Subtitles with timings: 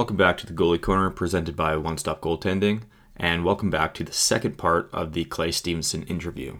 [0.00, 2.84] Welcome back to the Goalie Corner presented by One Stop Goaltending,
[3.18, 6.56] and welcome back to the second part of the Clay Stevenson interview.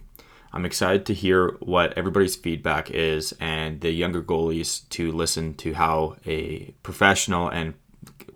[0.52, 5.72] I'm excited to hear what everybody's feedback is and the younger goalies to listen to
[5.72, 7.72] how a professional and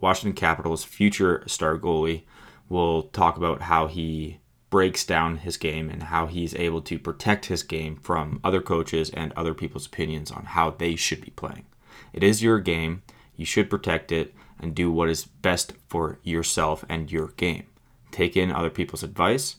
[0.01, 2.23] Washington Capitals future star goalie
[2.71, 4.39] will talk about how he
[4.71, 9.11] breaks down his game and how he's able to protect his game from other coaches
[9.11, 11.67] and other people's opinions on how they should be playing.
[12.15, 13.03] It is your game.
[13.37, 17.67] You should protect it and do what is best for yourself and your game.
[18.11, 19.57] Take in other people's advice,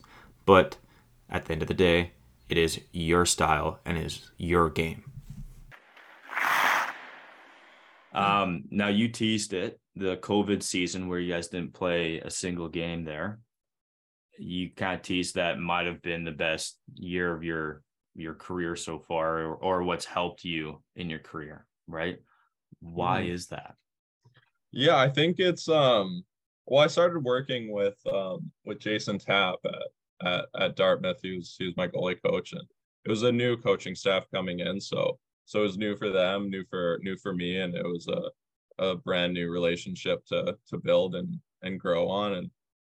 [0.48, 0.78] but
[1.30, 2.14] at the end of the day,
[2.50, 5.04] it is your style and is your game.
[8.14, 12.70] Um, now you teased it, the COVID season where you guys didn't play a single
[12.70, 13.40] game there.
[14.40, 17.84] You kind of teased that might have been the best year of your
[18.16, 22.18] your career so far, or, or what's helped you in your career, right?
[22.80, 23.34] Why mm.
[23.34, 23.76] is that?
[24.76, 26.24] Yeah, I think it's um
[26.66, 31.76] well, I started working with um with Jason Tapp at at, at Dartmouth, who's who's
[31.78, 32.62] my goalie coach, and
[33.06, 36.50] it was a new coaching staff coming in, so so it was new for them,
[36.50, 38.22] new for new for me, and it was a
[38.78, 42.52] a brand new relationship to to build and and grow on, and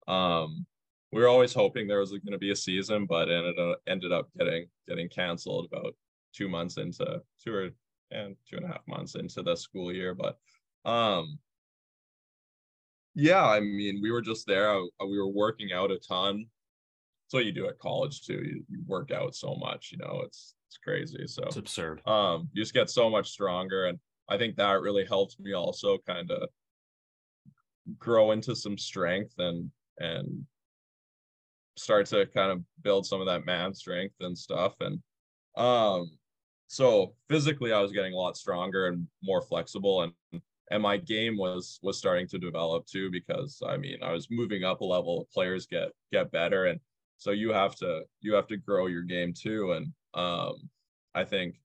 [0.07, 0.65] um
[1.11, 4.11] we were always hoping there was going to be a season, but ended up ended
[4.11, 5.95] up getting getting canceled about
[6.31, 7.69] two months into two or
[8.11, 10.37] and two and a half months into the school year, but
[10.85, 11.39] um
[13.16, 14.80] yeah, I mean, we were just there.
[15.00, 16.45] we were working out a ton.
[17.26, 18.42] That's what you do at college too.
[18.44, 21.28] You, you work out so much, you know, it's it's crazy.
[21.28, 22.02] So it's absurd.
[22.08, 23.88] Um, you just get so much stronger.
[23.88, 26.48] And I think that really helped me also kind of
[28.00, 30.45] grow into some strength and and
[31.78, 34.76] start to kind of build some of that man strength and stuff.
[34.80, 35.00] And
[35.58, 36.11] um
[36.67, 41.37] so physically I was getting a lot stronger and more flexible and and my game
[41.37, 45.27] was was starting to develop too because i mean i was moving up a level
[45.32, 46.80] players get get better and
[47.17, 50.55] so you have to you have to grow your game too and um
[51.14, 51.55] i think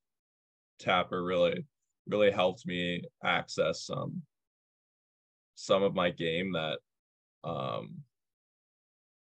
[0.78, 1.64] tapper really
[2.08, 4.20] really helped me access some
[5.54, 6.78] some of my game that
[7.44, 7.96] um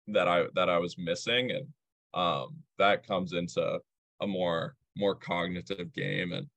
[0.07, 1.67] that i that i was missing and
[2.13, 3.79] um that comes into
[4.21, 6.47] a more more cognitive game and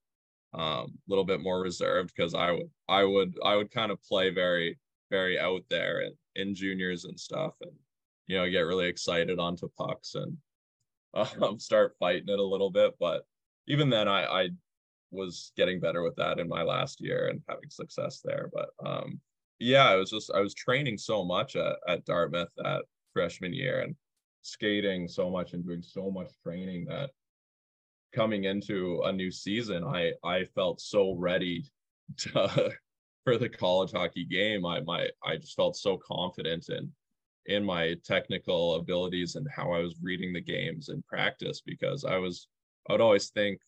[0.55, 4.03] um, a little bit more reserved because I would I would I would kind of
[4.03, 4.79] play very
[5.11, 7.73] very out there and in juniors and stuff and
[8.27, 10.37] you know get really excited onto pucks and
[11.43, 13.23] um, start fighting it a little bit but
[13.69, 14.49] even then I I
[15.11, 19.21] was getting better with that in my last year and having success there but um
[19.59, 22.83] yeah I was just I was training so much at, at Dartmouth that
[23.13, 23.95] freshman year and
[24.43, 27.11] skating so much and doing so much training that
[28.15, 31.65] coming into a new season, I I felt so ready
[32.19, 32.73] to,
[33.25, 34.65] for the college hockey game.
[34.65, 36.91] I my I just felt so confident in
[37.47, 42.17] in my technical abilities and how I was reading the games in practice because I
[42.17, 42.49] was
[42.89, 43.61] I would always think,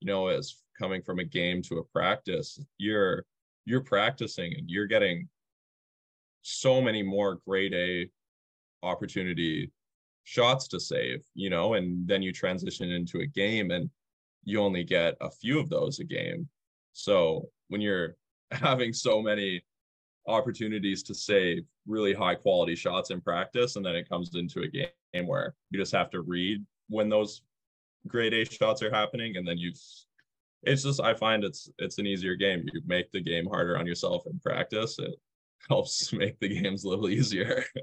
[0.00, 3.24] you know, as coming from a game to a practice, you're
[3.64, 5.28] you're practicing and you're getting
[6.42, 8.08] so many more grade A
[8.86, 9.72] opportunity
[10.26, 13.88] shots to save, you know, and then you transition into a game and
[14.42, 16.48] you only get a few of those a game.
[16.92, 18.16] So when you're
[18.50, 19.62] having so many
[20.26, 24.68] opportunities to save really high quality shots in practice, and then it comes into a
[24.68, 27.42] game where you just have to read when those
[28.08, 29.72] grade A shots are happening, and then you
[30.64, 32.68] it's just I find it's it's an easier game.
[32.72, 34.98] You make the game harder on yourself in practice.
[34.98, 35.14] It
[35.68, 37.64] helps make the games a little easier.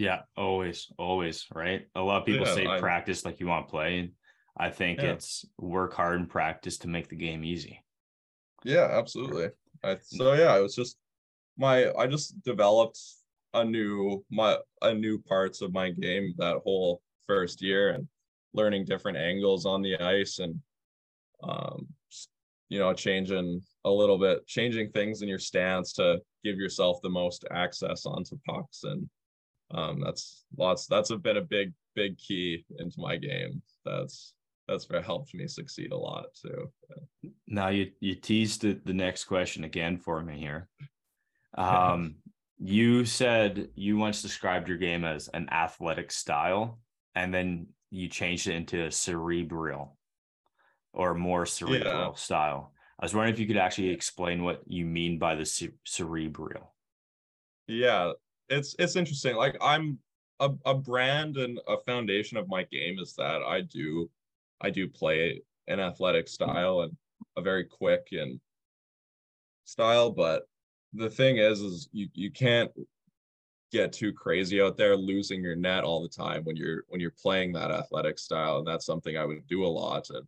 [0.00, 1.86] Yeah, always, always, right?
[1.94, 4.10] A lot of people yeah, say I, practice like you want to play.
[4.56, 5.10] I think yeah.
[5.10, 7.84] it's work hard and practice to make the game easy.
[8.64, 9.48] Yeah, absolutely.
[9.84, 10.96] I, so yeah, it was just
[11.58, 12.98] my I just developed
[13.52, 18.08] a new my a new parts of my game that whole first year and
[18.54, 20.58] learning different angles on the ice and
[21.42, 21.86] um
[22.70, 27.10] you know changing a little bit changing things in your stance to give yourself the
[27.10, 29.08] most access onto pucks and
[29.72, 33.62] um, that's lots that's been a big big key into my game.
[33.84, 34.34] That's
[34.68, 36.70] that's very helped me succeed a lot too.
[37.22, 37.30] Yeah.
[37.46, 40.68] now you you teased the, the next question again for me here.
[41.56, 42.16] Um
[42.58, 46.78] you said you once described your game as an athletic style
[47.14, 49.96] and then you changed it into a cerebral
[50.92, 52.14] or more cerebral yeah.
[52.14, 52.72] style.
[53.00, 56.74] I was wondering if you could actually explain what you mean by the ce- cerebral.
[57.66, 58.12] Yeah
[58.50, 59.36] it's it's interesting.
[59.36, 59.98] Like I'm
[60.40, 64.10] a, a brand and a foundation of my game is that I do
[64.60, 66.96] I do play an athletic style and
[67.36, 68.40] a very quick and
[69.64, 70.48] style, but
[70.92, 72.70] the thing is is you you can't
[73.70, 77.14] get too crazy out there losing your net all the time when you're when you're
[77.22, 80.26] playing that athletic style and that's something i would do a lot and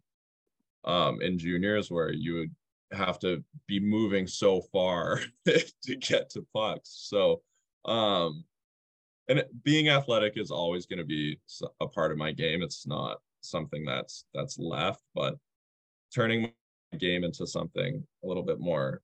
[0.84, 2.54] um in juniors where you would
[2.92, 7.42] have to be moving so far to get to pucks so
[7.84, 8.44] um
[9.28, 11.38] and being athletic is always going to be
[11.80, 12.60] a part of my game.
[12.62, 15.36] It's not something that's that's left but
[16.14, 19.00] turning my game into something a little bit more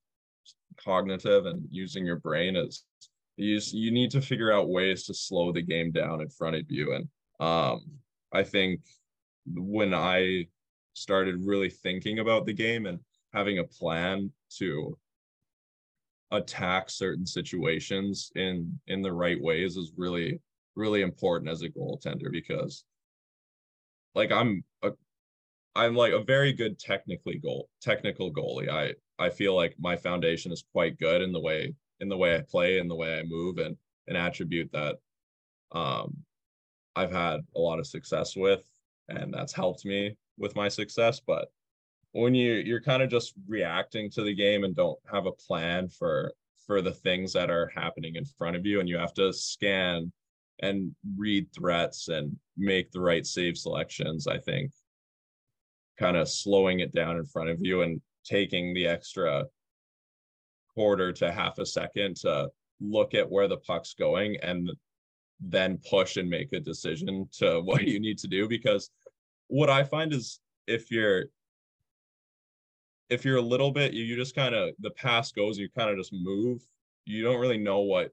[0.77, 2.85] cognitive and using your brain is
[3.35, 6.63] you you need to figure out ways to slow the game down in front of
[6.69, 6.93] you.
[6.93, 7.07] And
[7.45, 7.85] um
[8.33, 8.81] i think
[9.55, 10.45] when i
[10.93, 12.99] started really thinking about the game and
[13.33, 14.97] having a plan to
[16.31, 20.39] attack certain situations in in the right ways is really
[20.75, 22.85] really important as a goaltender because
[24.13, 24.91] like i'm a
[25.75, 28.69] i'm like a very good technically goal technical goalie.
[28.69, 32.35] I i feel like my foundation is quite good in the way in the way
[32.35, 33.75] I play and the way I move and
[34.07, 34.95] an attribute that
[35.73, 36.15] um,
[36.95, 38.63] I've had a lot of success with
[39.09, 41.51] and that's helped me with my success but
[42.11, 45.87] when you you're kind of just reacting to the game and don't have a plan
[45.87, 46.33] for
[46.65, 50.11] for the things that are happening in front of you and you have to scan
[50.61, 54.71] and read threats and make the right save selections i think
[55.99, 59.43] kind of slowing it down in front of you and taking the extra
[60.73, 62.47] quarter to half a second to
[62.79, 64.71] look at where the puck's going and
[65.41, 68.89] then push and make a decision to what you need to do because
[69.47, 71.25] what i find is if you're
[73.09, 75.97] if you're a little bit you, just kind of the pass goes you kind of
[75.97, 76.61] just move
[77.05, 78.11] you don't really know what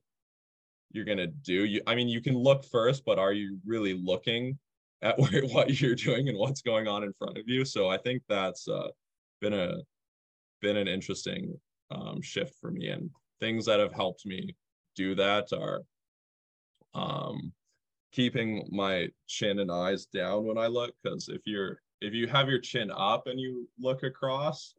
[0.93, 3.95] you're going to do you i mean you can look first but are you really
[3.95, 4.59] looking
[5.03, 5.19] at
[5.53, 8.69] what you're doing and what's going on in front of you so i think that's
[8.69, 8.89] uh,
[9.41, 9.77] been a
[10.61, 11.55] been an interesting
[11.91, 12.89] um, shift for me.
[12.89, 13.11] And
[13.41, 14.55] things that have helped me
[14.95, 15.83] do that are
[16.95, 17.53] um,
[18.13, 20.95] keeping my chin and eyes down when I look.
[21.03, 24.75] Because if you're if you have your chin up and you look across,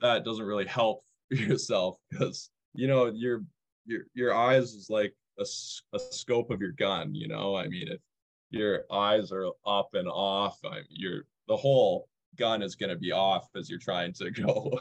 [0.00, 3.44] that doesn't really help yourself because you know your
[3.86, 5.44] your your eyes is like a,
[5.94, 7.14] a scope of your gun.
[7.14, 8.00] You know, I mean, if
[8.50, 13.12] your eyes are up and off, I, you're the whole gun is going to be
[13.12, 14.78] off as you're trying to go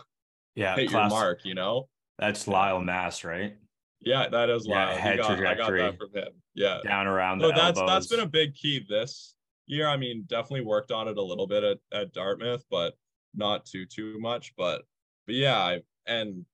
[0.55, 1.11] yeah, hit class.
[1.11, 1.87] your mark, you know?
[2.19, 3.55] That's Lyle Mast, right?
[4.01, 4.93] Yeah, that is Lyle.
[4.93, 5.81] Yeah, head got, trajectory.
[5.81, 6.33] I got that from him.
[6.55, 6.79] Yeah.
[6.83, 7.93] Down around the so that's elbows.
[7.93, 9.35] that's been a big key this
[9.67, 9.87] year.
[9.87, 12.95] I mean, definitely worked on it a little bit at, at Dartmouth, but
[13.35, 14.53] not too too much.
[14.57, 14.83] But
[15.27, 16.45] but yeah, I, and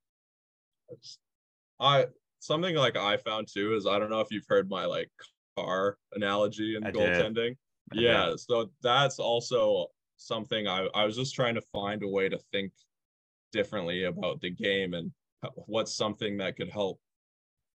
[1.79, 2.07] I
[2.39, 5.09] something like I found too is I don't know if you've heard my like
[5.55, 7.55] car analogy in I goaltending.
[7.93, 8.39] Yeah, did.
[8.39, 9.87] so that's also
[10.17, 12.73] something I I was just trying to find a way to think
[13.51, 15.11] differently about the game and
[15.67, 16.99] what's something that could help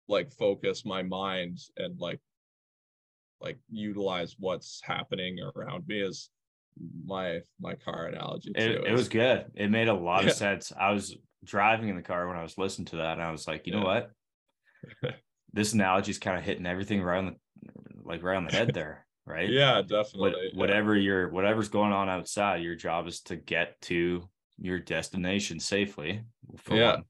[0.09, 2.21] like focus my mind and like
[3.41, 6.31] like utilize what's happening around me is
[7.07, 10.31] my my car analogy it, it, was good it made a lot yeah.
[10.31, 13.23] of sense i was driving in the car when i was listening to that and
[13.23, 13.81] i was like you yeah.
[13.81, 14.11] know what
[15.53, 17.35] this analogy is kind of hitting everything right on the
[18.05, 20.51] like right on the head there right yeah definitely what, yeah.
[20.59, 26.23] whatever you're whatever's going on outside your job is to get to your destination safely
[26.71, 26.95] yeah.
[26.95, 27.05] One.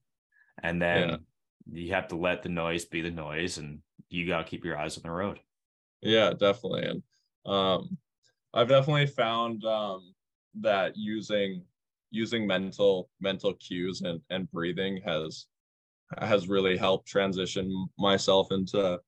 [0.62, 1.18] and then
[1.70, 4.78] you have to let the noise be the noise and you got to keep your
[4.78, 5.38] eyes on the road
[6.00, 7.02] yeah definitely and
[7.44, 7.98] um
[8.54, 10.14] i've definitely found um
[10.54, 11.62] that using
[12.10, 15.46] using mental mental cues and and breathing has
[16.18, 18.98] has really helped transition myself into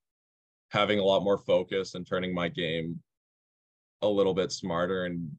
[0.71, 3.01] having a lot more focus and turning my game
[4.03, 5.31] a little bit smarter and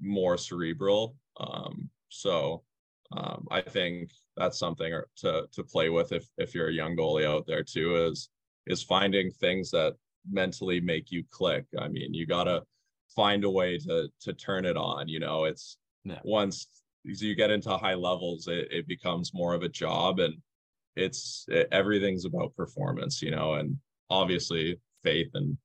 [0.00, 2.62] more cerebral um so
[3.16, 7.26] um, I think that's something to to play with if if you're a young goalie
[7.26, 8.30] out there too is
[8.66, 9.94] is finding things that
[10.30, 11.66] mentally make you click.
[11.78, 12.62] I mean, you gotta
[13.14, 15.08] find a way to to turn it on.
[15.08, 16.20] You know, it's yeah.
[16.24, 16.68] once
[17.04, 20.34] you get into high levels, it, it becomes more of a job and
[20.96, 23.76] it's it, everything's about performance, you know, and
[24.10, 25.56] obviously faith and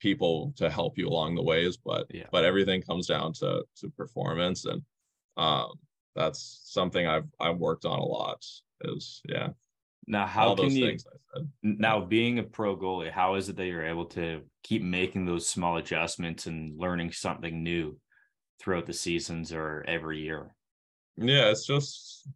[0.00, 2.26] people to help you along the ways, but yeah.
[2.30, 4.82] but everything comes down to to performance and
[5.36, 5.72] um,
[6.14, 8.44] that's something I've I've worked on a lot.
[8.82, 9.48] Is yeah.
[10.06, 10.98] Now, how can you
[11.62, 13.10] now being a pro goalie?
[13.10, 17.62] How is it that you're able to keep making those small adjustments and learning something
[17.62, 17.98] new
[18.60, 20.54] throughout the seasons or every year?
[21.16, 22.28] Yeah, it's just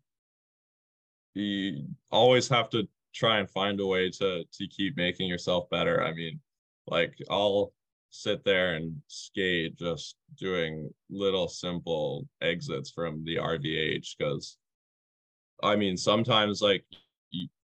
[1.34, 6.02] you always have to try and find a way to to keep making yourself better.
[6.02, 6.40] I mean,
[6.86, 7.72] like I'll
[8.10, 14.56] sit there and skate just doing little simple exits from the RVH because
[15.62, 16.84] I mean sometimes like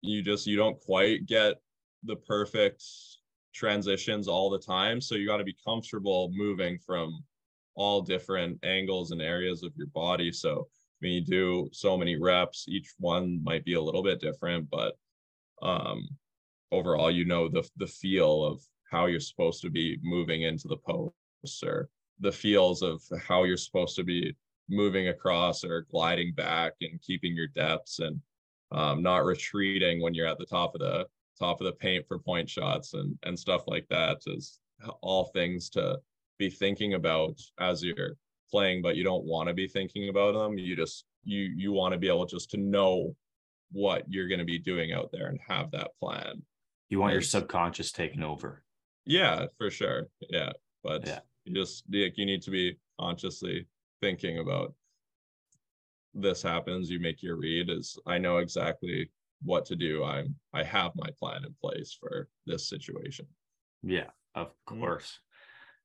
[0.06, 1.56] you, just you don't quite get
[2.04, 2.84] the perfect
[3.54, 5.02] transitions all the time.
[5.02, 7.24] So you got to be comfortable moving from
[7.76, 10.32] all different angles and areas of your body.
[10.32, 10.68] So
[11.00, 14.98] when you do so many reps each one might be a little bit different but
[15.62, 16.08] um
[16.72, 20.78] overall you know the the feel of how you're supposed to be moving into the
[20.78, 21.90] post or
[22.22, 24.36] the feels of how you're supposed to be
[24.70, 28.20] moving across or gliding back and keeping your depths and
[28.76, 31.08] um, not retreating when you're at the top of the
[31.40, 34.60] top of the paint for point shots and and stuff like that is
[35.02, 35.98] all things to
[36.38, 38.18] be thinking about as you're
[38.52, 40.58] playing but you don't want to be thinking about them.
[40.58, 43.16] You just you you want to be able just to know
[43.72, 46.42] what you're going to be doing out there and have that plan.
[46.90, 48.62] You want your subconscious taken over.
[49.06, 50.08] Yeah for sure.
[50.30, 50.52] Yeah
[50.84, 51.20] but yeah.
[51.46, 53.66] you just like you need to be consciously
[54.02, 54.74] thinking about
[56.16, 59.10] this happens you make your read is i know exactly
[59.44, 60.04] what to do.
[60.04, 63.28] I'm i have my plan in place for this situation.
[63.84, 64.80] Yeah of mm-hmm.
[64.80, 65.20] course.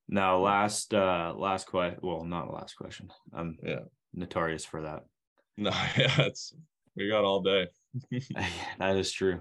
[0.09, 3.11] Now last uh last question well not last question.
[3.33, 3.81] I'm yeah.
[4.13, 5.05] notorious for that.
[5.57, 6.55] No yeah it's
[6.97, 7.69] we got all day.
[8.79, 9.41] That is true.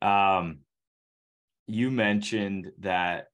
[0.00, 0.60] Um
[1.66, 3.26] you mentioned that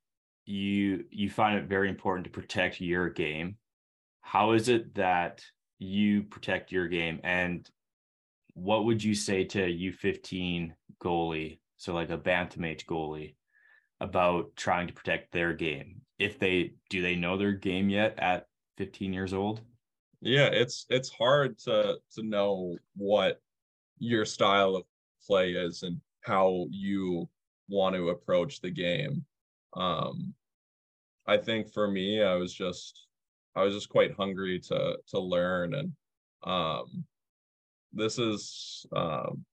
[0.46, 3.56] you you find it very important to protect your game.
[4.22, 5.42] How is it that
[5.80, 7.68] you protect your game and
[8.54, 10.72] what would you say to U15
[11.02, 13.34] goalie, so like a bantamate goalie,
[14.00, 16.02] about trying to protect their game?
[16.18, 18.46] If they do they know their game yet at
[18.76, 19.62] 15 years old?
[20.20, 23.40] Yeah, it's it's hard to to know what
[23.98, 24.84] your style of
[25.26, 27.28] play is and how you
[27.68, 29.24] want to approach the game.
[29.74, 30.34] Um
[31.26, 33.06] I think for me, I was just
[33.56, 35.92] I was just quite hungry to to learn and
[36.44, 37.04] um
[37.92, 39.44] this is um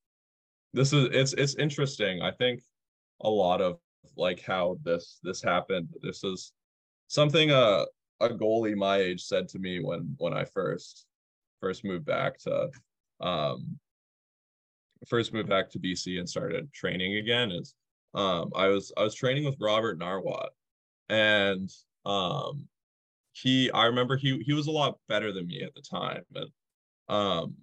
[0.74, 2.22] this is it's it's interesting.
[2.22, 2.62] I think
[3.22, 3.80] a lot of
[4.16, 5.90] like how this this happened.
[6.02, 6.52] This is
[7.08, 7.86] something a
[8.20, 11.06] a goalie my age said to me when when I first
[11.62, 12.70] first moved back to
[13.20, 13.80] um
[15.08, 17.76] first moved back to BC and started training again is
[18.14, 20.50] um I was I was training with Robert Narwat
[21.10, 21.70] and
[22.06, 22.68] um
[23.42, 26.50] he I remember he he was a lot better than me at the time and
[27.10, 27.56] um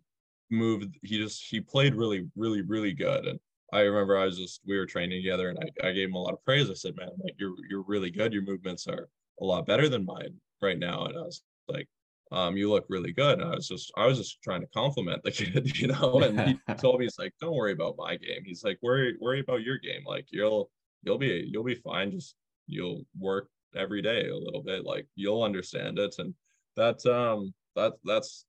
[0.51, 3.39] moved he just he played really really really good and
[3.73, 6.23] I remember I was just we were training together and I, I gave him a
[6.23, 6.71] lot of praise.
[6.71, 8.33] I said, man, like you're you're really good.
[8.33, 9.09] Your movements are
[9.41, 11.07] a lot better than mine right now.
[11.07, 11.89] And I was like,
[12.31, 13.41] um, you look really good.
[13.41, 16.21] And I was just I was just trying to compliment the kid, you know.
[16.21, 18.43] And he told me he's like, don't worry about my game.
[18.45, 20.05] He's like, worry worry about your game.
[20.07, 20.71] Like you'll
[21.03, 22.13] you'll be you'll be fine.
[22.13, 22.37] Just
[22.69, 26.15] you'll work every day a little bit like you'll understand it.
[26.19, 26.35] And
[26.77, 28.47] that um that that's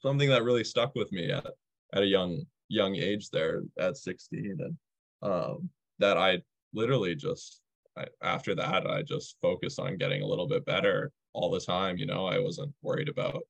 [0.00, 1.46] something that really stuck with me at
[1.92, 4.76] at a young young age there at 16 and
[5.22, 5.68] um
[5.98, 6.40] that i
[6.72, 7.60] literally just
[7.96, 11.98] I, after that i just focused on getting a little bit better all the time
[11.98, 12.26] you know?
[12.26, 13.42] I wasn't worried about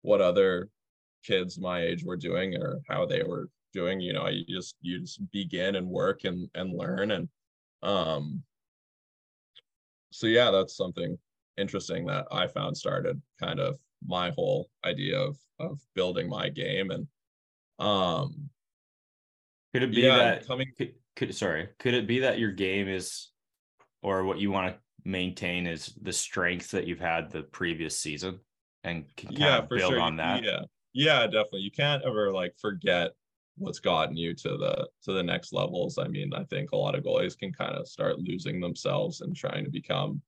[0.00, 0.68] what other
[1.24, 4.28] kids my age were doing or how they were doing you know?
[4.28, 7.10] You just you just begin and work and and learn.
[7.10, 7.28] And
[7.82, 8.42] um
[10.12, 11.18] so yeah, that's something
[11.56, 16.90] interesting that I found started kind of my whole idea of of building my game.
[16.90, 17.06] And
[17.78, 18.50] um
[19.72, 22.88] could it be yeah, that coming could, could sorry could it be that your game
[22.88, 23.30] is
[24.02, 28.38] or what you want to maintain is the strength that you've had the previous season
[28.84, 30.00] and yeah for build sure.
[30.00, 30.42] on that?
[30.42, 30.60] Yeah.
[30.94, 31.60] Yeah definitely.
[31.60, 33.12] You can't ever like forget
[33.56, 35.98] what's gotten you to the to the next levels.
[35.98, 39.36] I mean, I think a lot of goalies can kind of start losing themselves and
[39.36, 40.22] trying to become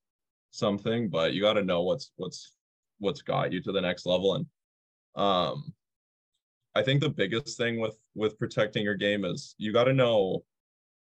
[0.51, 2.53] something, but you got to know what's what's
[2.99, 4.35] what's got you to the next level.
[4.35, 4.45] And
[5.15, 5.73] um,
[6.75, 10.43] I think the biggest thing with with protecting your game is you got to know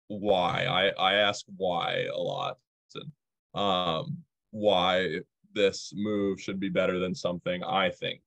[0.08, 0.66] why.
[0.66, 2.58] I I ask why a lot.
[2.94, 3.12] And,
[3.60, 4.18] um,
[4.50, 5.20] why
[5.54, 8.20] this move should be better than something I think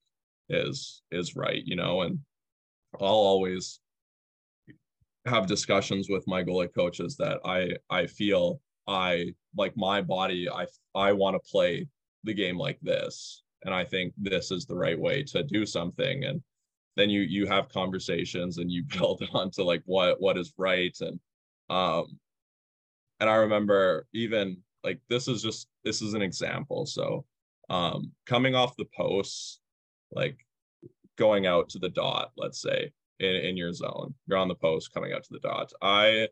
[0.50, 2.20] is is right, you know, and
[2.96, 3.80] I'll always
[5.26, 10.66] have discussions with my goalie coaches that I I feel I like my body I
[10.96, 11.88] I want to play
[12.24, 13.44] the game like this.
[13.66, 16.24] And I think this is the right way to do something.
[16.24, 16.42] And
[16.96, 20.96] then you you have conversations and you build on to like what what is right.
[21.02, 21.20] And
[21.70, 22.18] um
[23.20, 26.86] and I remember even like this is just this is an example.
[26.86, 27.26] So
[27.70, 29.60] um coming off the posts
[30.12, 30.38] like
[31.20, 34.16] going out to the dot, let's say, in, in your zone.
[34.26, 35.72] You're on the post coming out to the dot.
[35.82, 36.30] I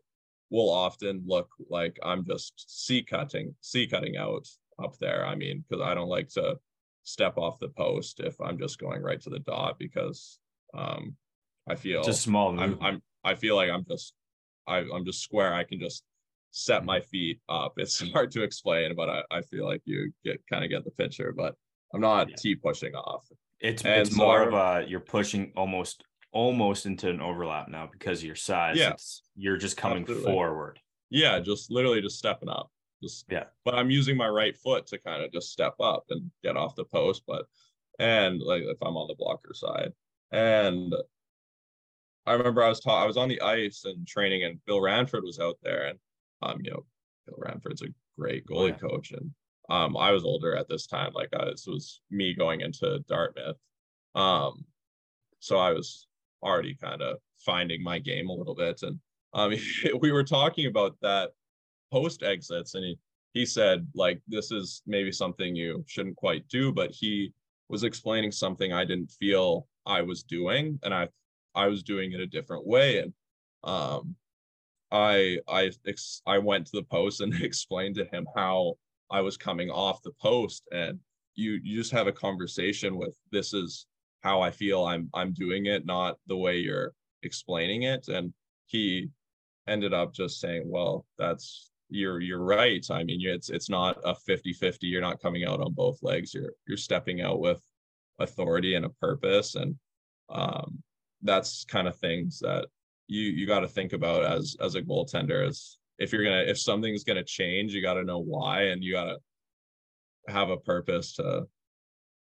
[0.50, 4.48] will often look like I'm just C cutting, C cutting out
[4.82, 5.24] up there.
[5.26, 6.56] I mean, because I don't like to
[7.04, 10.38] step off the post if I'm just going right to the dot because
[10.74, 11.16] um
[11.66, 14.12] I feel just small I'm I'm I feel like I'm just
[14.66, 15.54] I, I'm just square.
[15.54, 16.04] I can just
[16.50, 17.74] set my feet up.
[17.76, 20.90] It's hard to explain, but I, I feel like you get kind of get the
[20.90, 21.32] picture.
[21.36, 21.54] But
[21.94, 22.36] I'm not yeah.
[22.36, 23.24] T pushing off.
[23.60, 27.88] It's and it's so more of a you're pushing almost almost into an overlap now
[27.90, 28.76] because of your size.
[28.76, 28.90] Yeah.
[28.90, 30.32] It's, you're just coming Absolutely.
[30.32, 30.80] forward.
[31.10, 32.70] Yeah, just literally just stepping up.
[33.02, 33.44] Just yeah.
[33.64, 36.74] But I'm using my right foot to kind of just step up and get off
[36.74, 37.22] the post.
[37.26, 37.46] But
[37.98, 39.92] and like if I'm on the blocker side.
[40.30, 40.94] And
[42.26, 45.24] I remember I was taught I was on the ice and training and Bill Ranford
[45.24, 45.98] was out there and
[46.42, 46.84] um, you know,
[47.26, 47.88] Bill Ranford's a
[48.18, 48.88] great goalie yeah.
[48.88, 49.12] coach.
[49.12, 49.30] And
[49.68, 51.12] um I was older at this time.
[51.14, 53.56] Like uh, this was me going into Dartmouth.
[54.14, 54.64] Um
[55.40, 56.06] so I was
[56.42, 58.82] already kind of finding my game a little bit.
[58.82, 58.98] And
[59.34, 59.54] um
[60.00, 61.30] we were talking about that
[61.92, 62.98] post exits and he
[63.34, 67.32] he said like this is maybe something you shouldn't quite do, but he
[67.68, 71.08] was explaining something I didn't feel I was doing, and I
[71.54, 72.98] I was doing it a different way.
[72.98, 73.12] And
[73.64, 74.16] um,
[74.90, 75.70] I I
[76.26, 78.76] I went to the post and explained to him how
[79.10, 80.98] I was coming off the post, and
[81.34, 83.86] you you just have a conversation with this is
[84.22, 88.08] how I feel I'm I'm doing it, not the way you're explaining it.
[88.08, 88.32] And
[88.66, 89.08] he
[89.66, 92.84] ended up just saying, well, that's you're you're right.
[92.90, 94.78] I mean, it's it's not a 50-50.
[94.82, 96.34] You're not coming out on both legs.
[96.34, 97.60] You're you're stepping out with
[98.18, 99.54] authority and a purpose.
[99.54, 99.76] And
[100.28, 100.82] um,
[101.22, 102.66] that's kind of things that
[103.06, 106.58] you you got to think about as as a goaltender is if you're gonna if
[106.58, 109.18] something's gonna change, you got to know why and you got to
[110.32, 111.46] have a purpose to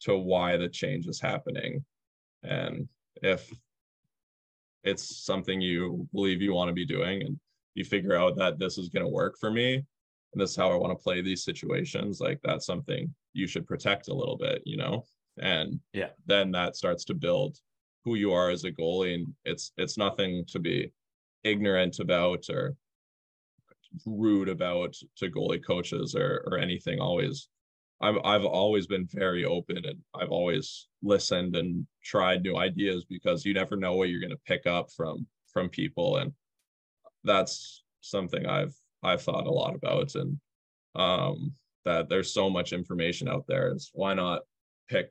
[0.01, 1.85] to why the change is happening.
[2.43, 2.89] And
[3.23, 3.51] if
[4.85, 7.39] it's something you believe you want to be doing and
[7.75, 10.71] you figure out that this is going to work for me and this is how
[10.71, 14.63] I want to play these situations, like that's something you should protect a little bit,
[14.65, 15.05] you know?
[15.41, 17.59] And yeah, then that starts to build
[18.05, 19.15] who you are as a goalie.
[19.15, 20.93] And it's it's nothing to be
[21.45, 22.75] ignorant about or
[24.07, 27.01] rude about to goalie coaches or or anything.
[27.01, 27.49] Always
[28.01, 33.45] I've I've always been very open and I've always listened and tried new ideas because
[33.45, 36.33] you never know what you're going to pick up from from people and
[37.25, 40.39] that's something I've I've thought a lot about and
[40.95, 41.53] um
[41.85, 44.43] that there's so much information out there is why not
[44.89, 45.11] pick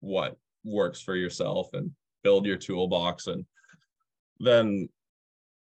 [0.00, 1.90] what works for yourself and
[2.22, 3.44] build your toolbox and
[4.38, 4.88] then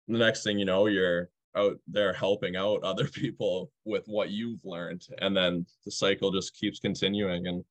[0.08, 4.64] the next thing you know you're out there helping out other people with what you've
[4.64, 7.64] learned and then the cycle just keeps continuing and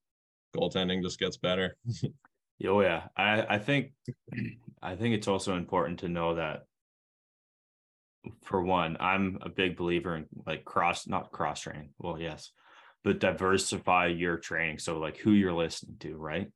[0.56, 1.76] goaltending just gets better
[2.66, 3.92] oh yeah i i think
[4.82, 6.62] i think it's also important to know that
[8.42, 11.90] for one, I'm a big believer in like cross, not cross training.
[11.98, 12.50] Well, yes,
[13.04, 14.78] but diversify your training.
[14.78, 16.48] So like who you're listening to, right?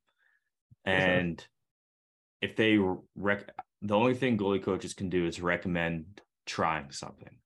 [0.85, 2.51] And mm-hmm.
[2.51, 2.79] if they
[3.17, 3.51] rec,
[3.83, 7.37] the only thing goalie coaches can do is recommend trying something,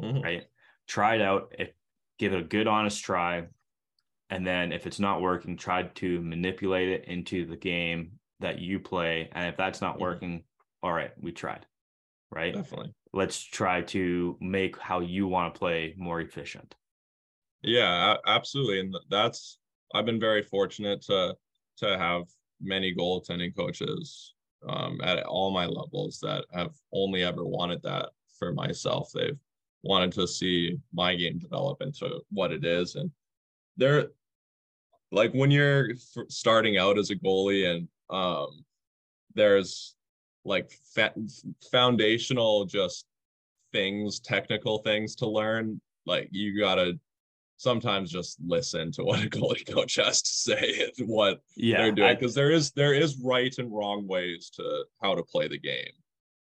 [0.00, 0.22] mm-hmm.
[0.22, 0.42] right?
[0.86, 1.54] Try it out.
[1.58, 1.70] If
[2.18, 3.46] give it a good, honest try,
[4.30, 8.80] and then if it's not working, try to manipulate it into the game that you
[8.80, 9.28] play.
[9.32, 10.02] And if that's not mm-hmm.
[10.02, 10.44] working,
[10.82, 11.66] all right, we tried,
[12.30, 12.54] right?
[12.54, 16.74] Definitely let's try to make how you want to play more efficient
[17.62, 19.58] yeah absolutely and that's
[19.94, 21.34] i've been very fortunate to
[21.78, 22.22] to have
[22.60, 24.34] many goaltending coaches
[24.68, 29.10] um, at all my levels that have only ever wanted that for myself.
[29.14, 29.38] They've
[29.82, 32.96] wanted to see my game develop into what it is.
[32.96, 33.10] And
[33.76, 34.08] they're
[35.12, 35.90] like when you're
[36.28, 38.64] starting out as a goalie and um
[39.34, 39.94] there's
[40.44, 41.14] like fa-
[41.70, 43.06] foundational just
[43.72, 46.98] things technical things to learn like you gotta
[47.56, 51.92] sometimes just listen to what a goalie coach has to say and what yeah, they're
[51.92, 55.58] doing because there is there is right and wrong ways to how to play the
[55.58, 55.92] game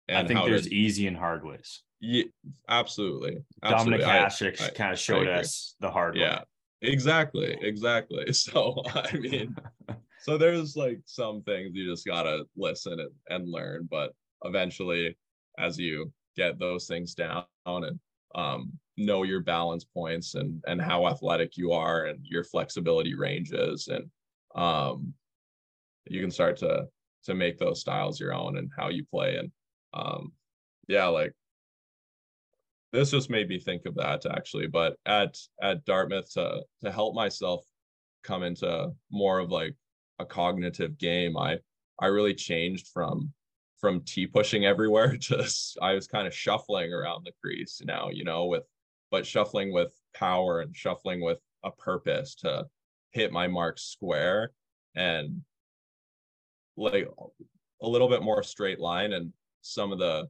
[0.09, 1.83] i think there's to, easy and hard ways.
[2.01, 2.23] Yeah
[2.67, 4.05] absolutely, absolutely.
[4.05, 6.39] dominik hasek kind of showed us the hard yeah.
[6.39, 6.89] Way.
[6.91, 7.57] exactly.
[7.61, 8.25] Exactly.
[8.33, 9.55] So i mean
[10.23, 14.13] so there's like some things you just gotta listen and, and learn but
[14.43, 15.17] eventually
[15.59, 17.99] as you get those things down and
[18.35, 23.87] um, know your balance points and and how athletic you are and your flexibility ranges
[23.87, 24.09] and
[24.55, 25.13] um,
[26.05, 26.85] you can start to
[27.25, 29.51] to make those styles your own and how you play and
[29.93, 30.32] um,
[30.88, 31.34] yeah like
[32.91, 37.15] this just made me think of that actually but at at dartmouth to to help
[37.15, 37.65] myself
[38.23, 39.75] come into more of like
[40.19, 41.58] a cognitive game i
[41.99, 43.34] i really changed from
[43.84, 45.17] from T pushing everywhere.
[45.23, 45.45] To
[45.82, 48.63] I was kind of shuffling around the crease now, you know, with
[49.12, 52.65] but shuffling with power and shuffling with a purpose to
[53.12, 54.51] hit my mark square
[54.95, 55.41] and
[56.77, 57.10] like
[57.82, 60.28] a little bit more straight line and some of the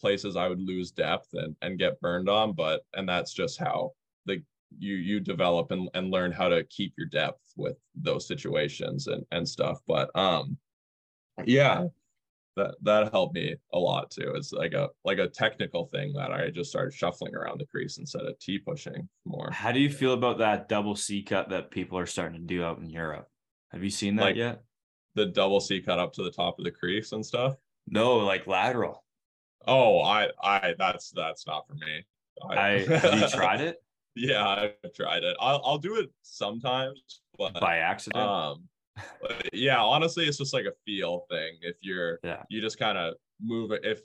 [0.00, 3.92] places I would lose depth and and get burned on, but and that's just how
[4.26, 4.42] the
[4.78, 9.24] you you develop and, and learn how to keep your depth with those situations and
[9.30, 9.78] and stuff.
[9.86, 10.58] But um
[11.44, 11.84] yeah,
[12.56, 14.32] that that helped me a lot too.
[14.34, 17.98] It's like a like a technical thing that I just started shuffling around the crease
[17.98, 19.50] instead of T pushing more.
[19.50, 22.64] How do you feel about that double C cut that people are starting to do
[22.64, 23.28] out in Europe?
[23.72, 24.62] Have you seen that Like- yet?
[25.14, 27.56] The double C cut up to the top of the crease and stuff.
[27.88, 29.04] No, like lateral.
[29.66, 32.04] Oh, I I that's that's not for me.
[32.48, 32.58] I
[33.02, 33.82] have you tried it
[34.14, 35.36] Yeah, I've tried it.
[35.40, 38.26] I'll I'll do it sometimes, but by accident?
[38.26, 38.68] um
[39.52, 41.58] yeah, honestly, it's just like a feel thing.
[41.62, 42.44] If you're Yeah.
[42.48, 43.84] you just kind of move it.
[43.84, 44.00] If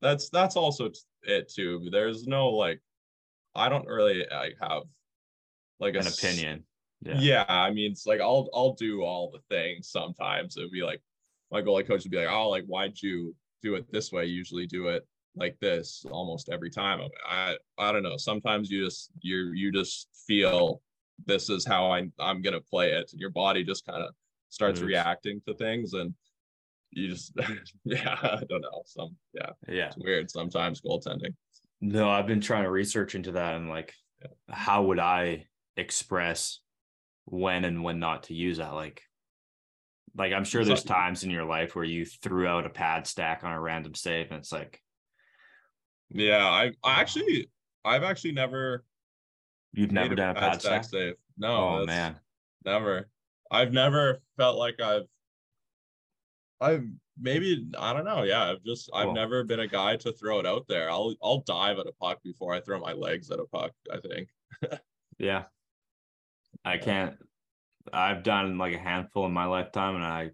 [0.00, 0.90] that's that's also
[1.22, 1.88] it too.
[1.90, 2.80] There's no like,
[3.54, 4.82] I don't really like have
[5.78, 6.64] like An s- opinion.
[7.02, 7.20] Yeah.
[7.20, 7.44] Yeah.
[7.48, 10.56] I mean, it's like I'll I'll do all the things sometimes.
[10.56, 11.02] It'd be like
[11.52, 14.26] my goalie coach would be like, "Oh, like why'd you do it this way?
[14.26, 15.06] You usually do it
[15.36, 18.16] like this almost every time." I'm- I I don't know.
[18.16, 20.82] Sometimes you just you you just feel
[21.26, 24.14] this is how I I'm gonna play it, and your body just kind of
[24.48, 24.88] starts Moves.
[24.88, 26.14] reacting to things, and
[26.90, 27.32] you just
[27.84, 28.82] yeah I don't know.
[28.86, 29.86] Some yeah, Yeah.
[29.88, 31.34] it's weird sometimes goaltending.
[31.80, 33.92] No, I've been trying to research into that and like
[34.48, 36.60] how would I express
[37.26, 38.72] when and when not to use that?
[38.74, 39.02] Like
[40.16, 43.44] like I'm sure there's times in your life where you threw out a pad stack
[43.44, 44.80] on a random save and it's like
[46.10, 47.50] Yeah, I I actually
[47.84, 48.84] I've actually never
[49.72, 50.84] you've never done a pad stack.
[50.84, 51.14] save.
[51.38, 52.18] No, oh man.
[52.64, 53.08] Never.
[53.50, 55.06] I've never felt like I've
[56.60, 56.84] I've
[57.20, 58.22] maybe I don't know.
[58.22, 59.14] Yeah, I've just I've Cool.
[59.14, 60.90] never been a guy to throw it out there.
[60.90, 63.98] I'll I'll dive at a puck before I throw my legs at a puck, I
[63.98, 64.28] think.
[65.18, 65.44] Yeah.
[66.64, 67.16] I can't
[67.92, 70.30] I've done like a handful in my lifetime and I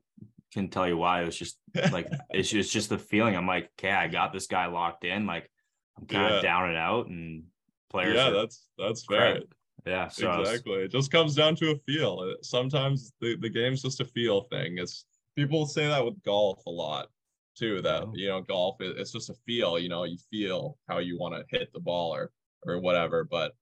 [0.53, 1.23] can tell you why.
[1.23, 1.59] It was just
[1.91, 3.37] like it's just, it's just the feeling.
[3.37, 5.27] I'm like, okay, I got this guy locked in.
[5.27, 5.51] Like
[5.99, 6.37] I'm kind Yeah.
[6.39, 7.45] of down and out and
[7.91, 9.33] players yeah, that's that's fair.
[9.35, 9.47] great.
[9.87, 10.09] Yeah.
[10.09, 10.75] So I was- exactly.
[10.85, 12.19] It just comes down to a feel.
[12.21, 14.79] Uh, Sometimes the, the game's just a feel thing.
[14.79, 15.05] It's
[15.37, 17.09] people say that with golf a lot
[17.57, 18.13] too, that Oh.
[18.15, 21.35] you know, golf it- it's just a feel, you know, you feel how you want
[21.35, 22.31] to hit the ball or
[22.65, 23.25] or whatever.
[23.25, 23.53] But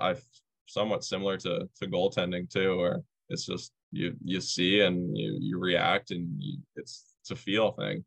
[0.00, 0.16] I
[0.66, 5.58] somewhat similar to to goaltending too, where it's just you you see and you you
[5.58, 8.04] react and you, it's it's a feel thing.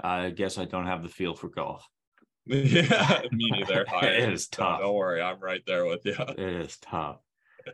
[0.00, 1.86] I guess I don't have the feel for golf.
[2.46, 3.84] yeah, me neither.
[3.94, 4.80] I- It is don't- tough.
[4.80, 6.16] Don't worry, I'm right there with you.
[6.18, 7.18] It is tough.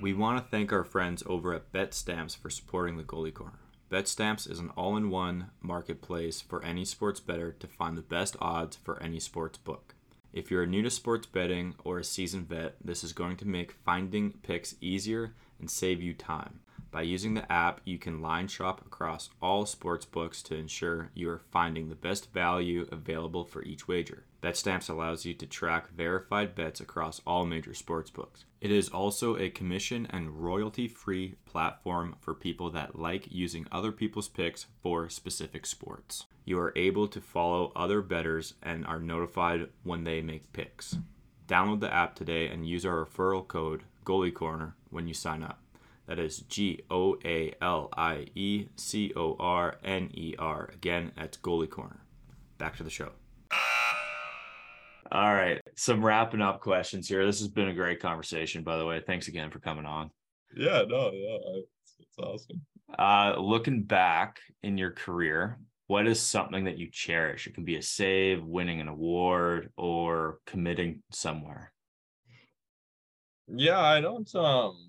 [0.00, 3.58] We want to thank our friends over at Bet Stamps for supporting the Goalie Corner.
[3.88, 8.02] Bet Stamps is an all in one marketplace for any sports bettor to find the
[8.02, 9.96] best odds for any sports book.
[10.32, 13.72] If you're new to sports betting or a seasoned vet, this is going to make
[13.72, 16.60] finding picks easier and save you time.
[16.90, 21.28] By using the app, you can line shop across all sports books to ensure you
[21.28, 24.24] are finding the best value available for each wager.
[24.42, 28.44] BetStamps allows you to track verified bets across all major sports books.
[28.60, 33.92] It is also a commission and royalty free platform for people that like using other
[33.92, 36.24] people's picks for specific sports.
[36.44, 40.96] You are able to follow other bettors and are notified when they make picks.
[41.46, 45.60] Download the app today and use our referral code Goalie Corner when you sign up.
[46.08, 50.70] That is G O A L I E C O R N E R.
[50.72, 52.00] Again, that's Goalie Corner.
[52.56, 53.10] Back to the show.
[55.12, 55.60] All right.
[55.76, 57.24] Some wrapping up questions here.
[57.26, 59.02] This has been a great conversation, by the way.
[59.06, 60.10] Thanks again for coming on.
[60.56, 62.62] Yeah, no, yeah, it's, it's awesome.
[62.98, 67.46] Uh, looking back in your career, what is something that you cherish?
[67.46, 71.70] It can be a save, winning an award, or committing somewhere.
[73.46, 74.87] Yeah, I don't um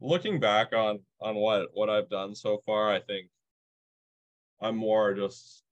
[0.00, 3.28] looking back on on what what I've done so far, I think
[4.60, 5.62] I'm more just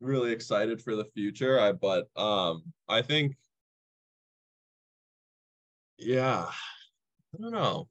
[0.00, 1.58] really excited for the future.
[1.58, 3.36] I but um I think
[5.98, 6.46] yeah,
[7.34, 7.88] I don't know.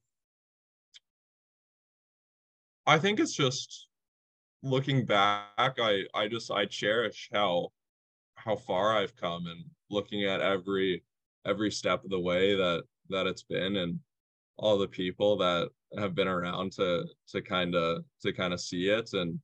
[2.86, 3.88] I think it's just
[4.64, 7.70] looking back, I I just I cherish how
[8.36, 11.04] how far I've come and looking at every
[11.46, 14.00] every step of the way that that it's been and
[14.58, 18.90] all the people that have been around to to kind of to kind of see
[18.90, 19.40] it and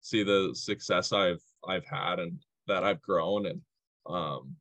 [0.00, 3.60] see the success I've I've had and that I've grown and
[4.06, 4.56] um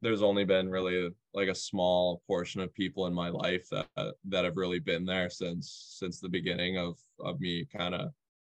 [0.00, 4.44] there's only been really like a small portion of people in my life that that
[4.44, 8.10] have really been there since since the beginning of of me kind of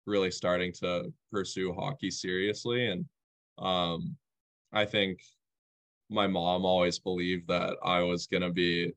[0.06, 3.06] really starting to pursue hockey seriously and
[3.60, 4.16] um
[4.72, 5.20] I think
[6.10, 8.92] my mom always believed that I was going to be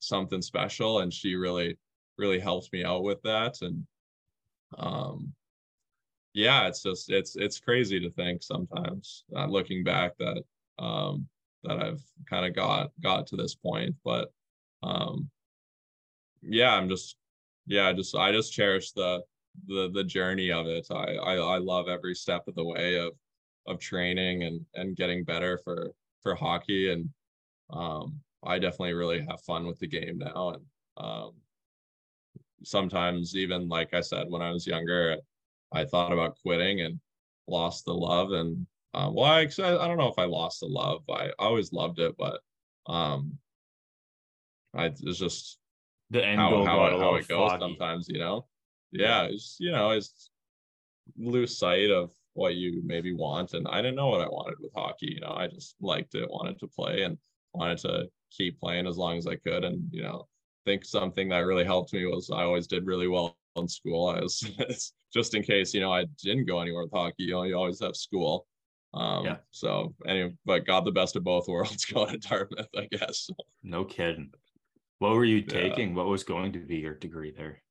[0.00, 1.76] something special and she really
[2.16, 3.86] really helped me out with that and
[4.78, 5.32] um
[6.38, 10.42] yeah, it's just it's it's crazy to think sometimes uh, looking back that
[10.78, 11.26] um
[11.64, 14.30] that I've kind of got got to this point, but
[14.82, 15.28] um
[16.42, 17.16] yeah, I'm just
[17.66, 19.22] yeah, I just I just cherish the
[19.66, 20.86] the the journey of it.
[20.90, 23.14] I I, I love every step of the way of
[23.66, 25.90] of training and and getting better for
[26.22, 27.08] for hockey and
[27.70, 30.62] um I definitely really have fun with the game now and
[30.96, 31.32] um
[32.64, 35.16] sometimes even like I said when I was younger
[35.72, 36.98] I thought about quitting and
[37.46, 41.02] lost the love and um well I, I don't know if I lost the love
[41.08, 42.40] I always loved it but
[42.86, 43.38] um
[44.74, 45.58] I it's just
[46.10, 47.62] the end how, goal how, got it, how it goes foggy.
[47.62, 48.46] sometimes you know?
[48.92, 50.30] Yeah it's you know it's
[51.16, 54.72] lose sight of what you maybe want and I didn't know what I wanted with
[54.74, 55.32] hockey you know?
[55.32, 57.18] I just liked it wanted to play and
[57.54, 60.26] wanted to keep playing as long as I could and you know
[60.66, 64.08] I think something that really helped me was I always did really well in school
[64.08, 67.44] I was just in case you know I didn't go anywhere with hockey you know
[67.44, 68.46] you always have school
[68.94, 69.36] um Yeah.
[69.50, 73.28] so anyway but got the best of both worlds going to Dartmouth I guess
[73.62, 74.30] No kidding.
[74.98, 75.60] What were you Yeah.
[75.60, 75.94] taking?
[75.94, 77.62] What was going to be your degree there?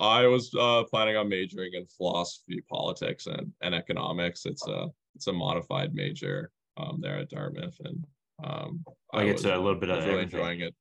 [0.00, 4.46] I was uh, planning on majoring in philosophy, politics, and, and economics.
[4.46, 8.04] It's a it's a modified major um, there at Dartmouth, and
[8.42, 10.74] um, Like it's was, a little bit of really enjoying it.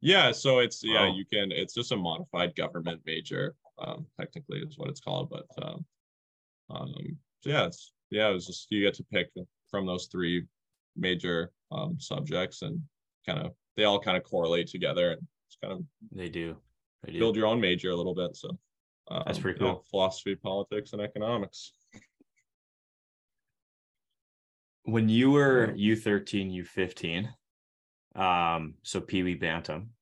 [0.00, 1.14] Yeah, so it's yeah, Oh.
[1.14, 1.52] you can.
[1.52, 5.28] It's just a modified government major, um, technically is what it's called.
[5.30, 5.84] But um,
[6.70, 6.94] um,
[7.42, 9.30] so yeah, it's yeah, it was just you get to pick
[9.70, 10.46] from those three
[10.96, 12.80] major um, subjects, and
[13.26, 16.56] kind of they all kind of correlate together, and it's kind of They do.
[17.04, 17.18] They do.
[17.18, 18.36] build your own major a little bit.
[18.36, 18.58] So
[19.10, 19.84] um, That's pretty cool.
[19.90, 21.72] philosophy, politics, and economics.
[24.84, 27.34] When you were U13, U15,
[28.14, 29.94] um, so Pee Wee Bantam,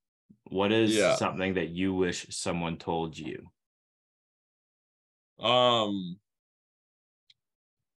[0.45, 1.19] what is Yeah.
[1.19, 3.51] something that you wish someone told you?
[5.41, 6.21] Um,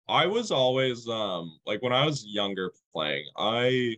[0.07, 3.97] I was always um like when I was younger playing, I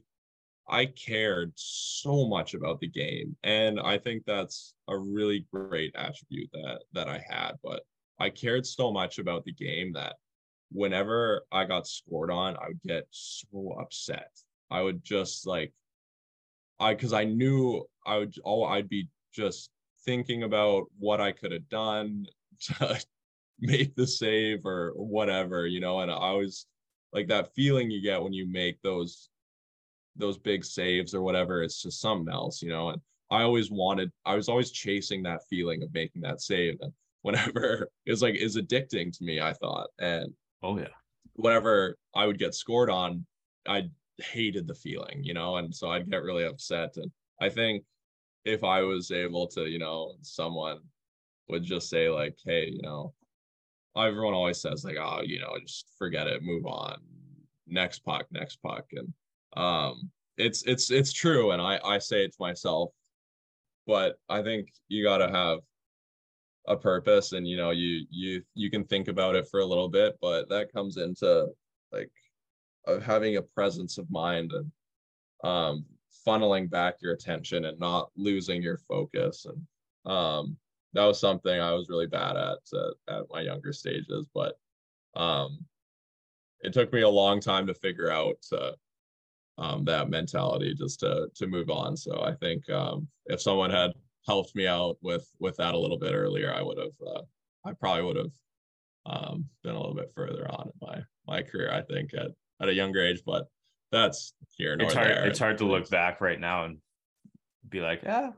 [0.68, 6.52] I cared so much about the game, and I think that's a really great attribute
[6.54, 7.54] that that I had.
[7.64, 7.86] But
[8.20, 10.18] I cared so much about the game that
[10.74, 14.30] whenever I got scored on, I would get so upset.
[14.70, 15.72] I would just like
[16.80, 19.70] I because I knew I would oh I'd be just
[20.06, 22.26] thinking about what I could have done
[22.62, 23.00] to
[23.60, 26.66] make the save or whatever, you know, and I was
[27.14, 29.30] like that feeling you get when you make those
[30.16, 32.90] those big saves or whatever, it's just something else, you know.
[32.90, 36.78] And I always wanted, I was always chasing that feeling of making that save.
[36.82, 39.88] And whenever it was like is addicting to me, I thought.
[40.00, 40.88] And Oh yeah.
[41.36, 43.26] whenever I would get scored on,
[43.68, 46.96] I hated the feeling, you know, and so I'd get really upset.
[46.98, 47.84] And I think
[48.46, 50.80] if I was able to, you know, someone
[51.50, 53.14] would just say like, hey, you know,
[53.98, 56.98] everyone always says like, oh, you know, just forget it, move on,
[57.68, 59.14] next puck, next puck, and
[59.58, 62.92] um, it's it's it's true, and I I say it to myself,
[63.88, 65.60] but I think you got to have
[66.68, 69.90] a purpose and you know you you you can think about it for a little
[69.90, 71.48] bit but that comes into
[71.92, 72.10] like
[73.04, 74.72] having a presence of mind and
[75.44, 75.86] um
[76.26, 79.46] funneling back your attention and not losing your focus.
[79.46, 80.58] And um
[80.94, 84.60] that was something i was really bad at uh, at my younger stages but
[85.16, 85.66] um
[86.60, 88.72] it took me a long time to figure out uh,
[89.58, 91.96] um that mentality just to to move on.
[91.96, 93.92] So i think um if someone had
[94.26, 97.22] helped me out with with that a little bit earlier i would have uh,
[97.66, 98.32] i probably would have
[99.06, 102.32] um been a little bit further on in my my career i think at
[102.62, 103.48] at a younger age but
[103.92, 105.08] that's here nor It's hard.
[105.10, 106.78] there It's hard to look back right now and
[107.70, 108.32] be like, yeah,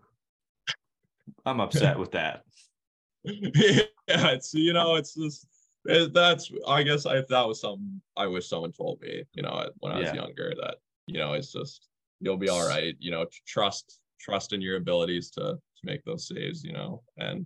[1.46, 2.44] I'm upset with that.
[3.24, 5.48] yeah it's you know it's just
[5.86, 9.68] it, that's i guess I that was something i wish someone told me you know
[9.80, 10.16] when i was Yeah.
[10.16, 10.76] younger that
[11.08, 11.88] you know it's just
[12.20, 16.28] you'll be all right you know trust trust in your abilities to to make those
[16.28, 17.04] saves you know?
[17.18, 17.46] And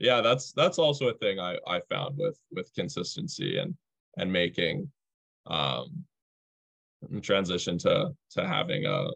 [0.00, 3.74] yeah that's that's also a thing i i found with with consistency and
[4.16, 4.90] and making
[5.46, 6.04] um
[7.22, 9.08] transition to to having a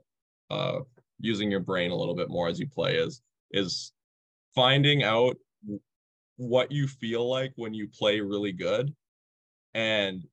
[0.50, 0.80] uh
[1.20, 3.92] using your brain a little bit more as you play is is
[4.54, 5.36] finding out
[6.36, 8.94] what you feel like when you play really good
[9.74, 10.24] and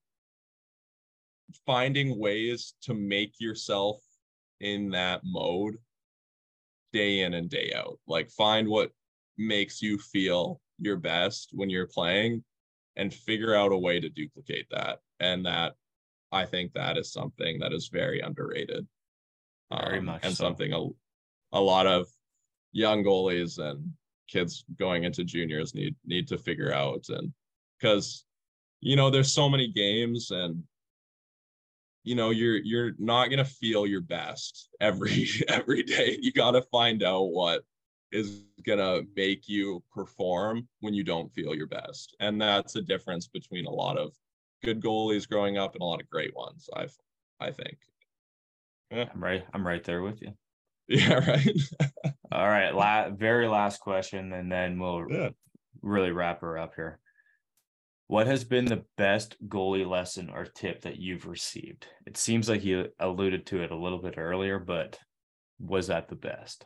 [1.65, 4.01] finding ways to make yourself
[4.59, 5.77] in that mode
[6.93, 7.99] day in and day out.
[8.07, 8.91] Like find what
[9.37, 12.43] makes you feel your best when you're playing
[12.95, 14.99] and figure out a way to duplicate that.
[15.19, 15.73] And that
[16.33, 18.87] i think that is something that is very underrated
[19.69, 20.45] Very Um, much and so.
[20.45, 20.87] something a,
[21.51, 22.07] a lot of
[22.71, 23.91] young goalies and
[24.29, 27.03] kids going into juniors need need to figure out.
[27.09, 27.33] And
[27.79, 28.25] because
[28.79, 30.63] you know there's so many games and
[32.03, 36.17] you know you're you're not going to feel your best every every day.
[36.21, 37.63] You got to find out what
[38.11, 42.15] is going to make you perform when you don't feel your best.
[42.19, 44.13] And that's a difference between a lot of
[44.63, 46.95] good goalies growing up and a lot of great ones i've
[47.39, 47.77] i think.
[48.91, 49.05] Yeah.
[49.13, 50.33] I'm right i'm right there with you.
[50.87, 51.57] Yeah right.
[52.31, 55.29] All right la- very last question and then we'll yeah.
[55.81, 56.99] really wrap her up here
[58.11, 61.87] what has been the best goalie lesson or tip that you've received?
[62.05, 64.99] It seems like you alluded to it a little bit earlier, but
[65.61, 66.65] was that the best?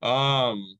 [0.00, 0.78] Um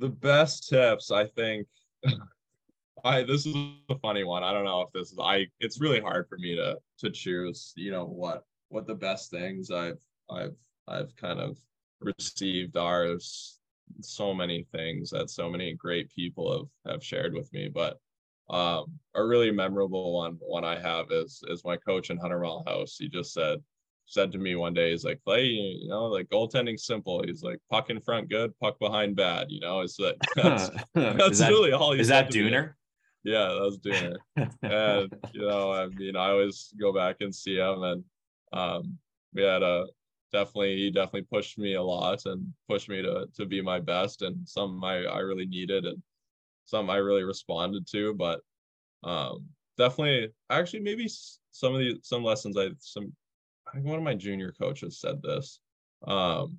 [0.00, 1.68] the best tips, I think
[3.04, 3.54] I this is
[3.88, 4.42] a funny one.
[4.42, 7.72] I don't know if this is I it's really hard for me to to choose,
[7.76, 10.56] you know, what what the best things I've I've
[10.88, 11.56] I've kind of
[12.00, 13.16] received are
[14.00, 17.98] so many things that so many great people have have shared with me but
[18.50, 22.96] um a really memorable one one i have is is my coach in hunter house.
[22.98, 23.58] He just said
[24.06, 27.22] said to me one day he's like clay you know like goaltending simple.
[27.26, 29.80] He's like puck in front good puck behind bad you know?
[29.80, 32.72] It's like that's, that's that, really all he is that Dooner?
[33.22, 34.16] yeah that was Dooner.
[34.62, 38.04] And you know i mean i always go back and see him and
[38.54, 38.98] um
[39.34, 39.86] we had a
[40.32, 44.22] definitely he definitely pushed me a lot and pushed me to to be my best
[44.22, 46.02] and some I, I really needed and
[46.66, 48.40] some I really responded to but
[49.04, 53.12] um definitely actually maybe some of the some lessons I some
[53.66, 55.60] I think one of my junior coaches said this
[56.06, 56.58] um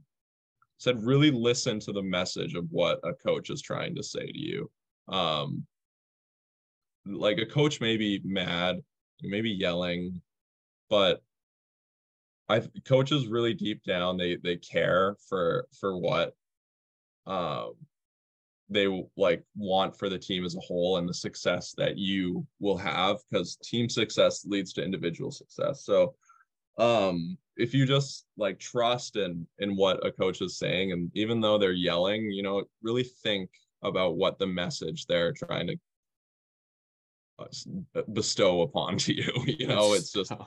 [0.77, 4.39] said really listen to the message of what a coach is trying to say to
[4.39, 4.71] you.
[5.09, 5.65] Um
[7.05, 8.77] like a coach may be mad
[9.23, 10.21] maybe yelling
[10.89, 11.21] but
[12.49, 16.33] I coaches really deep down they they care for for what
[17.27, 17.73] um
[18.69, 22.77] they like want for the team as a whole and the success that you will
[22.77, 25.83] have because team success leads to individual success.
[25.85, 26.15] So
[26.77, 31.41] um if you just like trust in in what a coach is saying and even
[31.41, 33.49] though they're yelling, you know, really think
[33.83, 35.75] about what the message they're trying to
[37.39, 39.31] uh, bestow upon to you.
[39.45, 40.31] You know, it's just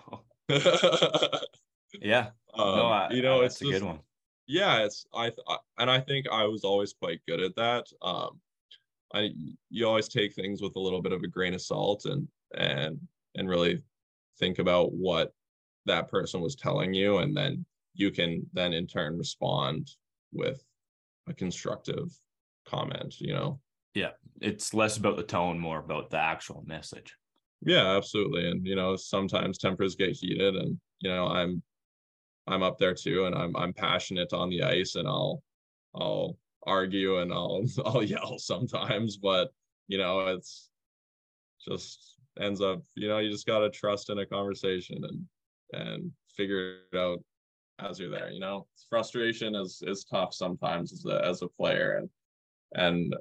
[2.01, 2.31] Yeah.
[2.55, 4.01] Um, no, I, you know, I, it's a good one.
[4.47, 7.87] Yeah, it's I, I and I think I was always quite good at that.
[8.03, 8.41] Um,
[9.15, 9.31] I
[9.71, 12.27] you always take things with a little bit of a grain of salt and
[12.57, 12.99] and
[13.35, 13.83] and really
[14.39, 15.33] think about what
[15.87, 19.91] that person was telling you, and then you can then in turn respond
[20.33, 20.63] with
[21.29, 22.09] a constructive
[22.67, 23.21] comment.
[23.21, 23.61] You know.
[23.95, 27.15] Yeah, it's less about the tone, more about the actual message.
[27.65, 28.51] Yeah, absolutely.
[28.51, 31.63] And you know, sometimes tempers get heated, and you know, I'm
[32.47, 35.43] I'm up there too, and I'm I'm passionate on the ice, and I'll
[35.95, 39.53] I'll argue and I'll I'll yell sometimes, but
[39.89, 40.71] you know it's
[41.67, 45.27] just ends up you know you just gotta trust in a conversation and
[45.73, 47.23] and figure it out
[47.79, 48.31] as you're there.
[48.31, 52.11] You know, frustration is is tough sometimes as a as a player, and
[52.75, 53.15] and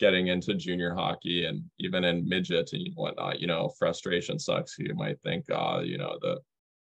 [0.00, 4.76] getting into junior hockey and even in midget and whatnot, you know, frustration sucks.
[4.78, 6.40] You might think, uh, you know, the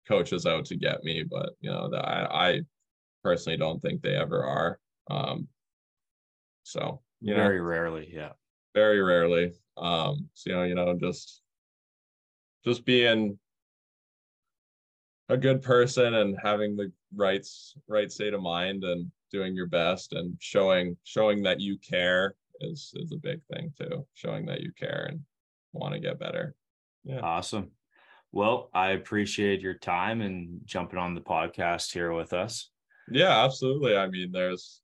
[0.07, 2.61] coaches out to get me, but you know that I, I
[3.23, 4.79] personally don't think they ever are.
[5.11, 5.49] Um,
[6.63, 8.33] so you very know, rarely, yeah,
[8.75, 9.53] very rarely.
[9.77, 11.43] Um, so you know, you know, just
[12.65, 13.39] just being
[15.29, 20.13] a good person and having the rights right state of mind and doing your best
[20.13, 24.73] and showing showing that you care is is a big thing too showing that you
[24.79, 25.21] care and
[25.73, 26.55] want to get better.
[27.05, 27.21] Yeah.
[27.21, 27.71] Awesome
[28.37, 32.69] well, I appreciate your time and jumping on the podcast here with us.
[33.11, 33.97] Yeah, absolutely.
[33.97, 34.83] I mean, there's,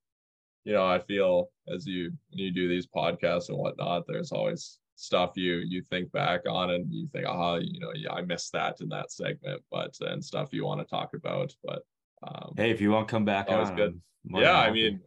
[0.64, 5.32] you know, I feel as you you do these podcasts and whatnot, there's always stuff
[5.36, 8.52] you you think back on and you think, ah, oh, you know, yeah, I missed
[8.54, 11.54] that in that segment, but and stuff you want to talk about.
[11.62, 11.82] But
[12.26, 14.00] um, hey, if you want to come back always on, good.
[14.30, 15.00] Yeah, I mean,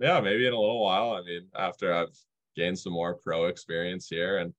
[0.00, 1.12] yeah, maybe in a little while.
[1.12, 2.18] I mean, after I've
[2.56, 4.52] gained some more pro experience here, and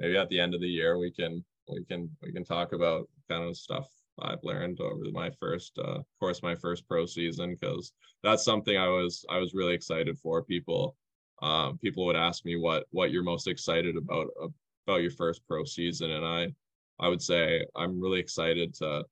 [0.00, 3.08] maybe at the end of the year we can we can we can talk about
[3.28, 3.88] kind of stuff
[4.20, 7.92] I've learned over my first, uh, of course, my first pro season because
[8.22, 10.42] that's something I was I was really excited for.
[10.42, 10.96] People,
[11.42, 14.28] um, people would ask me what what you're most excited about
[14.86, 16.52] about your first pro season, and I
[17.00, 19.04] I would say I'm really excited to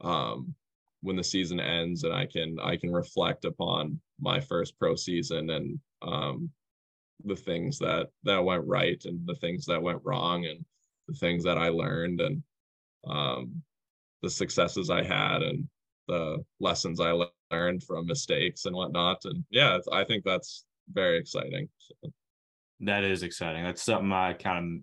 [0.00, 0.54] um,
[1.02, 5.50] when the season ends and I can I can reflect upon my first pro season
[5.50, 6.50] and um,
[7.24, 10.64] the things that that went right and the things that went wrong and
[11.08, 12.42] the things that I learned and
[13.06, 13.62] um,
[14.22, 15.68] the successes I had and
[16.08, 19.24] the lessons I learned from mistakes and whatnot.
[19.24, 21.68] And yeah, I think that's very exciting.
[21.78, 22.12] So.
[22.80, 23.64] That is exciting.
[23.64, 24.82] That's something I kind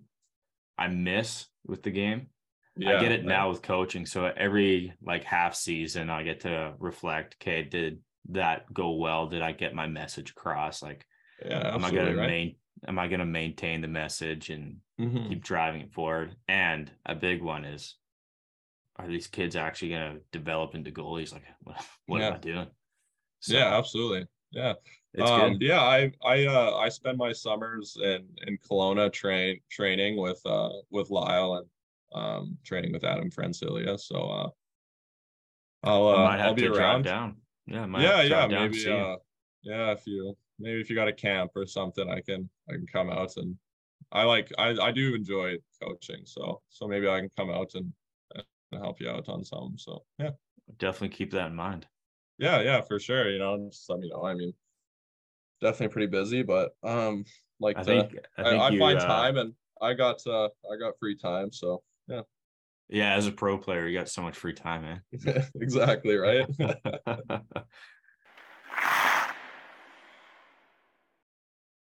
[0.84, 2.28] I miss with the game.
[2.76, 4.04] Yeah, I get it now with coaching.
[4.04, 7.36] So every like half season, I get to reflect.
[7.40, 8.00] Okay, did
[8.30, 9.28] that go well?
[9.28, 10.82] Did I get my message across?
[10.82, 11.06] Like,
[11.44, 12.26] Yeah, am I absolutely gonna right.
[12.26, 12.56] main?
[12.86, 15.28] Am I gonna maintain the message and Mhm.
[15.28, 16.36] keep driving it forward?
[16.48, 17.96] And a big one is,
[18.96, 21.32] are these kids actually gonna develop into goalies?
[21.32, 22.70] Like, what, what am I doing?
[23.40, 24.26] So, Yeah, absolutely.
[24.50, 24.74] Yeah.
[25.20, 30.40] um, yeah, I I uh I spend my summers in in Kelowna train training with
[30.46, 31.68] uh with Lyle and
[32.12, 33.98] um training with Adam Francilia.
[33.98, 34.50] So uh
[35.82, 37.04] I'll I uh, might have I'll be to drive around.
[37.04, 37.42] down.
[37.66, 39.16] Yeah, Yeah, to yeah, maybe uh
[39.62, 42.86] yeah, if you maybe if you got a camp or something, I can I can
[42.86, 43.56] come out and
[44.12, 47.92] I like I I do enjoy coaching, so so maybe I can come out and,
[48.34, 48.44] and
[48.82, 49.76] help you out on some.
[49.78, 50.30] So yeah.
[50.78, 51.86] definitely keep that in mind.
[52.38, 53.30] Yeah, yeah, for sure.
[53.30, 54.24] You know, just let me know.
[54.24, 54.52] I mean,
[55.60, 57.24] definitely pretty busy, but um,
[57.60, 60.48] like I think I I, think I you, find uh, time and I got uh
[60.70, 62.22] I got free time, so yeah,
[62.88, 65.02] Yeah, as a pro player, you got so much free time, man.
[65.60, 66.46] exactly right.